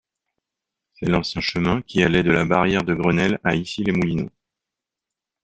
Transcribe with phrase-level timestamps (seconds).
[0.93, 4.31] C'est l’ancien chemin qui allait de la barrière de Grenelle à Issy-les-Moulineaux.